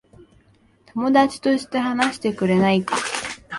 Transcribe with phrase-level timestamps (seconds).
[0.87, 2.95] 友達として話してくれないか。